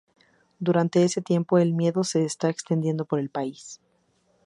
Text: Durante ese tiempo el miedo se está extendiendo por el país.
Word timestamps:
Durante 0.57 1.03
ese 1.03 1.21
tiempo 1.21 1.59
el 1.59 1.73
miedo 1.73 2.03
se 2.03 2.25
está 2.25 2.49
extendiendo 2.49 3.05
por 3.05 3.19
el 3.19 3.29
país. 3.29 3.79